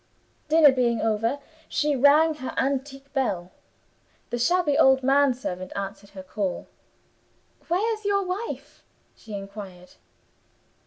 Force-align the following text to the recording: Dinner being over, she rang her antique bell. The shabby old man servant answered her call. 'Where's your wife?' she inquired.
Dinner 0.49 0.71
being 0.71 0.99
over, 0.99 1.37
she 1.69 1.95
rang 1.95 2.33
her 2.33 2.55
antique 2.57 3.13
bell. 3.13 3.51
The 4.31 4.39
shabby 4.39 4.75
old 4.75 5.03
man 5.03 5.35
servant 5.35 5.71
answered 5.75 6.09
her 6.17 6.23
call. 6.23 6.65
'Where's 7.67 8.03
your 8.03 8.23
wife?' 8.25 8.83
she 9.15 9.35
inquired. 9.35 9.93